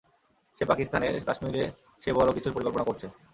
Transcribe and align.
সে 0.61 0.63
পাকিস্তানের 0.65 1.13
কাশ্মীরে 1.27 1.63
সে 2.01 2.09
বড়ো 2.13 2.31
কিছুর 2.35 2.55
পরিকল্পনা 2.55 2.85
করছে। 2.85 3.07